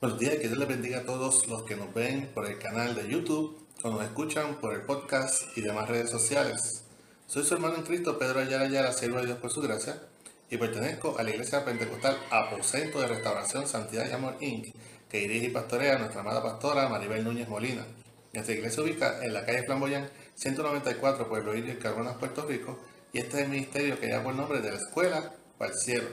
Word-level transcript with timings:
Buenos 0.00 0.18
días, 0.18 0.36
que 0.36 0.48
Dios 0.48 0.56
les 0.56 0.66
bendiga 0.66 1.00
a 1.00 1.04
todos 1.04 1.46
los 1.46 1.64
que 1.64 1.76
nos 1.76 1.92
ven 1.92 2.30
por 2.32 2.46
el 2.46 2.58
canal 2.58 2.94
de 2.94 3.06
YouTube 3.06 3.58
o 3.82 3.90
nos 3.90 4.02
escuchan 4.02 4.54
por 4.54 4.72
el 4.72 4.80
podcast 4.80 5.54
y 5.58 5.60
demás 5.60 5.90
redes 5.90 6.08
sociales. 6.08 6.84
Soy 7.26 7.44
su 7.44 7.52
hermano 7.52 7.74
en 7.74 7.82
Cristo, 7.82 8.18
Pedro 8.18 8.40
Ayala 8.40 8.64
Ayala, 8.64 8.92
siervo 8.94 9.18
de 9.18 9.26
Dios 9.26 9.36
por 9.36 9.50
su 9.50 9.60
gracia, 9.60 10.00
y 10.48 10.56
pertenezco 10.56 11.18
a 11.18 11.22
la 11.22 11.28
Iglesia 11.28 11.66
Pentecostal 11.66 12.16
Aposento 12.30 12.98
de 12.98 13.08
Restauración, 13.08 13.68
Santidad 13.68 14.08
y 14.08 14.12
Amor 14.14 14.38
Inc., 14.40 14.74
que 15.10 15.18
dirige 15.18 15.48
y 15.48 15.50
pastorea 15.50 15.98
nuestra 15.98 16.22
amada 16.22 16.42
pastora 16.42 16.88
Maribel 16.88 17.22
Núñez 17.22 17.46
Molina. 17.46 17.84
Nuestra 18.32 18.54
iglesia 18.54 18.76
se 18.76 18.80
ubica 18.80 19.22
en 19.22 19.34
la 19.34 19.44
calle 19.44 19.64
Flamboyán 19.64 20.08
194, 20.34 21.28
Pueblo 21.28 21.54
Indio, 21.54 21.78
Carbonas, 21.78 22.16
Puerto 22.16 22.46
Rico, 22.46 22.78
y 23.12 23.18
este 23.18 23.36
es 23.36 23.42
el 23.42 23.50
ministerio 23.50 24.00
que 24.00 24.06
lleva 24.06 24.22
por 24.22 24.34
nombre 24.34 24.62
de 24.62 24.70
la 24.70 24.78
Escuela 24.78 25.34
para 25.58 25.72
el 25.72 25.78
Cielo. 25.78 26.08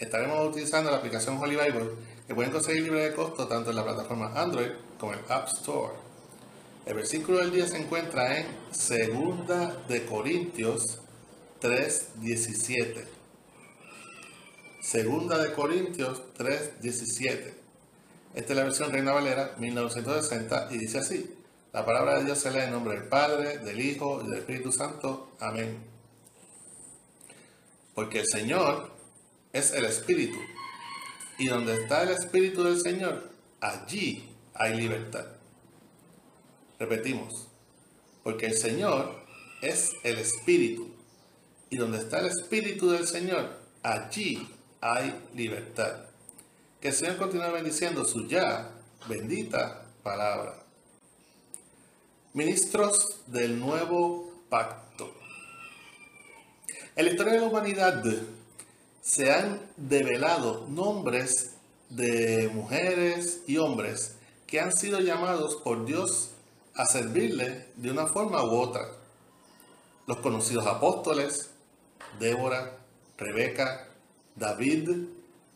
Estaremos 0.00 0.48
utilizando 0.48 0.90
la 0.90 0.96
aplicación 0.96 1.36
Holy 1.36 1.56
Bible, 1.56 1.90
que 2.30 2.34
pueden 2.36 2.52
conseguir 2.52 2.84
libre 2.84 3.10
de 3.10 3.12
costo 3.12 3.48
tanto 3.48 3.70
en 3.70 3.76
la 3.76 3.82
plataforma 3.82 4.32
Android 4.40 4.68
como 5.00 5.14
en 5.14 5.18
App 5.28 5.48
Store. 5.48 5.94
El 6.86 6.94
versículo 6.94 7.38
del 7.38 7.50
día 7.50 7.66
se 7.66 7.76
encuentra 7.76 8.38
en 8.38 8.46
2 8.70 9.88
de 9.88 10.06
Corintios 10.06 11.00
3:17. 11.60 13.04
Segunda 14.80 15.38
de 15.38 15.52
Corintios 15.54 16.22
3:17. 16.38 17.52
Esta 18.34 18.52
es 18.52 18.56
la 18.56 18.62
versión 18.62 18.92
Reina 18.92 19.10
Valera 19.10 19.56
1960 19.58 20.68
y 20.70 20.78
dice 20.78 20.98
así. 20.98 21.34
La 21.72 21.84
palabra 21.84 22.18
de 22.18 22.26
Dios 22.26 22.38
se 22.38 22.52
lee 22.52 22.60
en 22.60 22.70
nombre 22.70 22.94
del 22.94 23.08
Padre, 23.08 23.58
del 23.58 23.80
Hijo 23.80 24.22
y 24.22 24.30
del 24.30 24.38
Espíritu 24.38 24.70
Santo. 24.70 25.32
Amén. 25.40 25.78
Porque 27.92 28.20
el 28.20 28.26
Señor 28.28 28.92
es 29.52 29.72
el 29.72 29.84
Espíritu. 29.84 30.38
Y 31.40 31.46
donde 31.46 31.72
está 31.72 32.02
el 32.02 32.10
Espíritu 32.10 32.62
del 32.62 32.78
Señor, 32.82 33.30
allí 33.62 34.28
hay 34.52 34.76
libertad. 34.76 35.24
Repetimos. 36.78 37.48
Porque 38.22 38.44
el 38.44 38.54
Señor 38.54 39.24
es 39.62 39.92
el 40.02 40.18
Espíritu. 40.18 40.90
Y 41.70 41.78
donde 41.78 41.96
está 41.96 42.18
el 42.20 42.26
Espíritu 42.26 42.90
del 42.90 43.08
Señor, 43.08 43.56
allí 43.82 44.46
hay 44.82 45.18
libertad. 45.34 46.04
Que 46.78 46.88
el 46.88 46.94
Señor 46.94 47.16
continúe 47.16 47.50
bendiciendo 47.52 48.04
su 48.04 48.28
ya 48.28 48.72
bendita 49.08 49.86
palabra. 50.02 50.62
Ministros 52.34 53.22
del 53.28 53.58
nuevo 53.58 54.44
pacto. 54.50 55.10
En 56.96 57.06
la 57.06 57.10
historia 57.12 57.32
de 57.32 57.40
la 57.40 57.46
humanidad 57.46 58.04
se 59.10 59.32
han 59.32 59.60
develado 59.76 60.68
nombres 60.68 61.56
de 61.88 62.48
mujeres 62.54 63.40
y 63.48 63.56
hombres 63.56 64.14
que 64.46 64.60
han 64.60 64.72
sido 64.72 65.00
llamados 65.00 65.56
por 65.64 65.84
Dios 65.84 66.30
a 66.76 66.86
servirle 66.86 67.66
de 67.74 67.90
una 67.90 68.06
forma 68.06 68.44
u 68.44 68.56
otra. 68.56 68.82
Los 70.06 70.18
conocidos 70.18 70.64
apóstoles, 70.64 71.50
Débora, 72.20 72.78
Rebeca, 73.18 73.88
David 74.36 74.88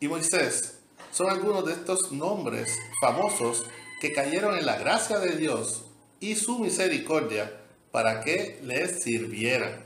y 0.00 0.08
Moisés 0.08 0.80
son 1.12 1.30
algunos 1.30 1.64
de 1.64 1.74
estos 1.74 2.10
nombres 2.10 2.76
famosos 3.00 3.62
que 4.00 4.12
cayeron 4.12 4.58
en 4.58 4.66
la 4.66 4.78
gracia 4.78 5.20
de 5.20 5.36
Dios 5.36 5.84
y 6.18 6.34
su 6.34 6.58
misericordia 6.58 7.60
para 7.92 8.20
que 8.20 8.58
les 8.64 9.04
sirvieran. 9.04 9.84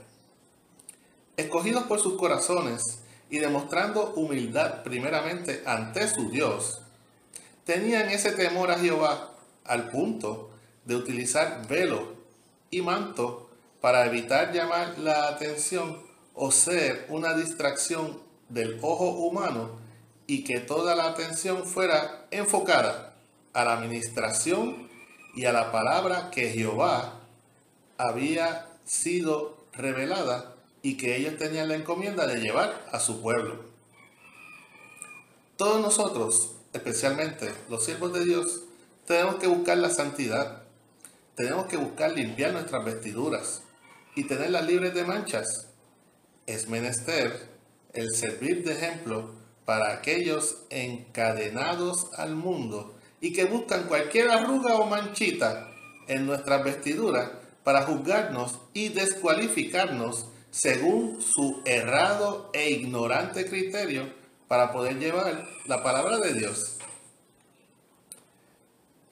Escogidos 1.37 1.83
por 1.83 1.99
sus 1.99 2.17
corazones 2.17 3.03
y 3.29 3.37
demostrando 3.39 4.13
humildad 4.15 4.83
primeramente 4.83 5.63
ante 5.65 6.07
su 6.07 6.29
Dios, 6.29 6.81
tenían 7.65 8.09
ese 8.09 8.31
temor 8.31 8.71
a 8.71 8.79
Jehová 8.79 9.31
al 9.65 9.89
punto 9.89 10.49
de 10.85 10.95
utilizar 10.95 11.67
velo 11.67 12.15
y 12.71 12.81
manto 12.81 13.49
para 13.81 14.05
evitar 14.05 14.51
llamar 14.51 14.97
la 14.97 15.27
atención 15.27 16.01
o 16.33 16.51
ser 16.51 17.05
una 17.09 17.33
distracción 17.35 18.19
del 18.49 18.79
ojo 18.81 19.09
humano 19.11 19.77
y 20.25 20.43
que 20.43 20.59
toda 20.59 20.95
la 20.95 21.07
atención 21.07 21.65
fuera 21.65 22.25
enfocada 22.31 23.13
a 23.53 23.65
la 23.65 23.73
administración 23.73 24.89
y 25.35 25.45
a 25.45 25.53
la 25.53 25.71
palabra 25.71 26.31
que 26.31 26.49
Jehová 26.49 27.19
había 27.97 28.67
sido 28.85 29.57
revelada 29.73 30.55
y 30.81 30.97
que 30.97 31.17
ellos 31.17 31.37
tenían 31.37 31.69
la 31.69 31.75
encomienda 31.75 32.25
de 32.27 32.39
llevar 32.39 32.85
a 32.91 32.99
su 32.99 33.21
pueblo. 33.21 33.65
Todos 35.57 35.81
nosotros, 35.81 36.55
especialmente 36.73 37.53
los 37.69 37.83
siervos 37.83 38.13
de 38.13 38.23
Dios, 38.23 38.61
tenemos 39.05 39.35
que 39.35 39.47
buscar 39.47 39.77
la 39.77 39.89
santidad, 39.89 40.63
tenemos 41.35 41.65
que 41.65 41.77
buscar 41.77 42.11
limpiar 42.11 42.53
nuestras 42.53 42.85
vestiduras 42.85 43.63
y 44.15 44.23
tenerlas 44.23 44.65
libres 44.65 44.93
de 44.93 45.03
manchas. 45.03 45.67
Es 46.45 46.69
menester 46.69 47.49
el 47.93 48.13
servir 48.13 48.63
de 48.63 48.73
ejemplo 48.73 49.33
para 49.65 49.93
aquellos 49.93 50.63
encadenados 50.69 52.07
al 52.17 52.35
mundo 52.35 52.95
y 53.21 53.33
que 53.33 53.45
buscan 53.45 53.83
cualquier 53.83 54.29
arruga 54.29 54.75
o 54.75 54.85
manchita 54.85 55.69
en 56.07 56.25
nuestras 56.25 56.63
vestiduras 56.63 57.31
para 57.63 57.83
juzgarnos 57.83 58.59
y 58.73 58.89
descualificarnos 58.89 60.27
según 60.51 61.21
su 61.21 61.61
errado 61.65 62.49
e 62.53 62.71
ignorante 62.71 63.45
criterio 63.45 64.11
para 64.47 64.71
poder 64.71 64.97
llevar 64.97 65.47
la 65.65 65.83
palabra 65.83 66.17
de 66.17 66.33
Dios. 66.33 66.77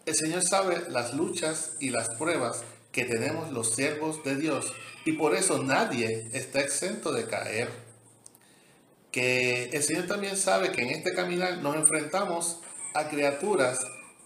El 0.06 0.16
Señor 0.16 0.44
sabe 0.44 0.90
las 0.90 1.14
luchas 1.14 1.74
y 1.80 1.90
las 1.90 2.10
pruebas 2.16 2.64
que 2.92 3.06
tenemos 3.06 3.52
los 3.52 3.76
siervos 3.76 4.24
de 4.24 4.36
Dios 4.36 4.74
y 5.06 5.14
por 5.14 5.36
eso 5.36 5.62
nadie 5.62 6.30
está 6.34 6.62
exento 6.62 7.12
de 7.12 7.28
caer 7.28 7.70
que 9.12 9.66
el 9.74 9.84
Señor 9.84 10.08
también 10.08 10.38
sabe 10.38 10.72
que 10.72 10.82
en 10.82 10.90
este 10.90 11.14
caminar 11.14 11.58
nos 11.60 11.76
enfrentamos 11.76 12.60
a 12.94 13.10
criaturas 13.10 13.80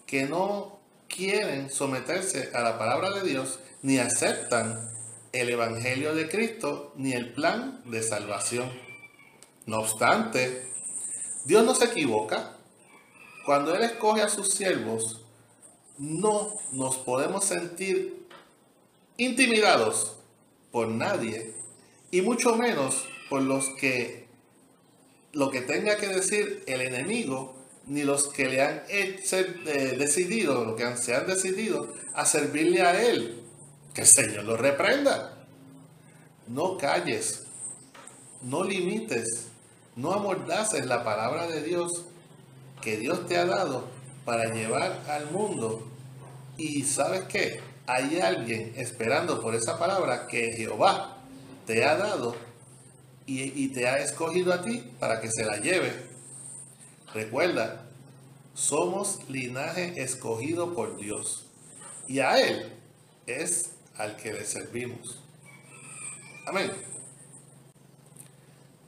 que 0.06 0.24
no 0.24 0.80
quieren 1.08 1.70
someterse 1.70 2.50
a 2.54 2.60
la 2.60 2.78
palabra 2.78 3.10
de 3.10 3.28
Dios 3.28 3.58
ni 3.82 3.98
aceptan 3.98 4.90
el 5.32 5.48
Evangelio 5.48 6.14
de 6.14 6.28
Cristo 6.28 6.92
ni 6.96 7.12
el 7.14 7.32
plan 7.32 7.82
de 7.86 8.02
salvación. 8.02 8.70
No 9.66 9.80
obstante, 9.80 10.70
Dios 11.44 11.64
no 11.64 11.74
se 11.74 11.86
equivoca. 11.86 12.56
Cuando 13.44 13.74
Él 13.74 13.82
escoge 13.82 14.22
a 14.22 14.28
sus 14.28 14.50
siervos, 14.50 15.24
no 15.98 16.54
nos 16.72 16.96
podemos 16.98 17.44
sentir 17.44 18.26
intimidados 19.16 20.16
por 20.70 20.88
nadie 20.88 21.54
y 22.10 22.22
mucho 22.22 22.56
menos 22.56 23.06
por 23.28 23.42
los 23.42 23.68
que 23.80 24.22
lo 25.32 25.50
que 25.50 25.62
tenga 25.62 25.96
que 25.96 26.08
decir 26.08 26.62
el 26.66 26.82
enemigo, 26.82 27.56
ni 27.86 28.02
los 28.02 28.28
que 28.28 28.48
le 28.48 28.62
han 28.62 28.82
eh, 28.88 29.96
decidido, 29.98 30.64
lo 30.64 30.76
que 30.76 30.96
se 30.96 31.14
han 31.14 31.26
decidido 31.26 31.92
a 32.14 32.26
servirle 32.26 32.82
a 32.82 33.02
él. 33.02 33.41
Que 33.94 34.02
el 34.02 34.06
Señor 34.06 34.44
lo 34.44 34.56
reprenda. 34.56 35.44
No 36.48 36.76
calles, 36.76 37.44
no 38.42 38.64
limites, 38.64 39.46
no 39.96 40.12
amordaces 40.12 40.86
la 40.86 41.04
palabra 41.04 41.46
de 41.46 41.62
Dios 41.62 42.04
que 42.80 42.96
Dios 42.96 43.26
te 43.26 43.38
ha 43.38 43.46
dado 43.46 43.84
para 44.24 44.52
llevar 44.52 45.02
al 45.08 45.30
mundo. 45.30 45.86
Y 46.56 46.82
sabes 46.82 47.24
qué? 47.24 47.60
Hay 47.86 48.20
alguien 48.20 48.72
esperando 48.76 49.40
por 49.40 49.54
esa 49.54 49.78
palabra 49.78 50.26
que 50.26 50.52
Jehová 50.52 51.18
te 51.66 51.84
ha 51.84 51.96
dado 51.96 52.36
y, 53.26 53.68
te 53.68 53.88
ha 53.88 53.98
escogido 53.98 54.52
a 54.52 54.62
ti 54.62 54.92
para 54.98 55.20
que 55.20 55.30
se 55.30 55.44
la 55.44 55.58
lleve. 55.58 55.92
Recuerda, 57.14 57.86
somos 58.54 59.20
linaje 59.28 60.02
escogido 60.02 60.74
por 60.74 60.96
Dios 60.96 61.46
y 62.06 62.18
a 62.18 62.38
Él 62.40 62.72
es 63.26 63.70
al 63.96 64.16
que 64.16 64.32
le 64.32 64.44
servimos. 64.44 65.20
Amén. 66.46 66.70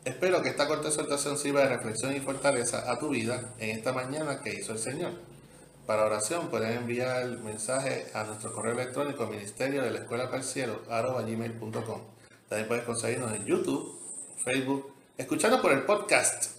Espero 0.05 0.43
que 0.43 0.51
esta 0.51 0.69
corta 0.69 0.89
exhortación 0.89 1.39
sirva 1.39 1.63
de 1.63 1.77
reflexión 1.77 2.15
y 2.15 2.21
fortaleza 2.21 2.91
a 2.91 2.99
tu 2.99 3.09
vida 3.09 3.55
en 3.59 3.71
esta 3.71 3.93
mañana 3.93 4.41
que 4.41 4.55
hizo 4.55 4.73
el 4.73 4.79
Señor. 4.79 5.13
Para 5.87 6.05
oración 6.05 6.49
pueden 6.49 6.79
enviar 6.79 7.23
el 7.23 7.39
mensaje 7.41 8.07
a 8.15 8.25
nuestro 8.25 8.53
correo 8.53 8.73
electrónico 8.73 9.27
ministerio 9.27 9.83
de 9.83 9.91
la 9.91 9.99
escuela 10.01 10.31
para 10.31 10.43
el 10.43 11.37
gmail.com. 11.37 12.03
También 12.49 12.69
puedes 12.69 12.85
conseguirnos 12.85 13.33
en 13.33 13.45
YouTube 13.45 13.99
Facebook, 14.45 14.95
escuchando 15.17 15.63
por 15.63 15.73
el 15.73 15.83
podcast. 15.85 16.53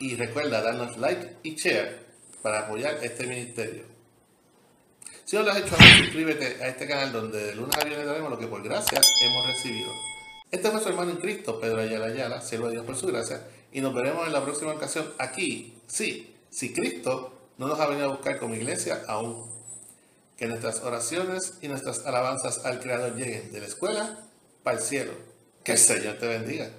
Y 0.00 0.16
recuerda 0.16 0.62
darnos 0.62 0.96
like 0.98 1.36
y 1.42 1.54
share 1.54 2.06
para 2.42 2.60
apoyar 2.60 2.98
este 3.02 3.26
ministerio. 3.26 3.97
Si 5.28 5.36
no 5.36 5.42
lo 5.42 5.50
has 5.50 5.58
hecho 5.58 5.74
aún, 5.78 6.04
suscríbete 6.04 6.64
a 6.64 6.68
este 6.68 6.88
canal 6.88 7.12
donde 7.12 7.48
de 7.48 7.54
lunes 7.54 7.76
a 7.76 7.84
viernes 7.84 8.06
daremos 8.06 8.30
lo 8.30 8.38
que 8.38 8.46
por 8.46 8.62
gracia 8.62 8.98
hemos 9.20 9.46
recibido. 9.46 9.92
Este 10.50 10.70
fue 10.70 10.80
su 10.80 10.88
hermano 10.88 11.10
en 11.10 11.18
Cristo, 11.18 11.60
Pedro 11.60 11.82
Ayala 11.82 12.06
Ayala, 12.06 12.40
siervo 12.40 12.68
de 12.68 12.72
Dios 12.72 12.86
por 12.86 12.96
su 12.96 13.08
gracia, 13.08 13.42
y 13.70 13.82
nos 13.82 13.92
veremos 13.92 14.26
en 14.26 14.32
la 14.32 14.42
próxima 14.42 14.72
ocasión 14.72 15.12
aquí, 15.18 15.74
sí, 15.86 16.34
si 16.48 16.72
Cristo 16.72 17.50
no 17.58 17.68
nos 17.68 17.78
ha 17.78 17.88
venido 17.88 18.06
a 18.06 18.12
buscar 18.12 18.38
como 18.38 18.54
iglesia 18.54 19.02
aún. 19.06 19.44
Que 20.38 20.46
nuestras 20.46 20.80
oraciones 20.80 21.58
y 21.60 21.68
nuestras 21.68 22.06
alabanzas 22.06 22.64
al 22.64 22.80
Creador 22.80 23.14
lleguen 23.14 23.52
de 23.52 23.60
la 23.60 23.66
escuela 23.66 24.20
para 24.62 24.78
el 24.78 24.82
cielo. 24.82 25.12
Que 25.62 25.72
el 25.72 25.78
Señor 25.78 26.16
te 26.16 26.26
bendiga. 26.26 26.70